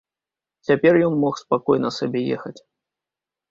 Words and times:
Цяпер 0.69 0.93
ён 1.09 1.13
мог 1.25 1.33
спакойна 1.43 1.93
сабе 1.99 2.21
ехаць. 2.39 2.57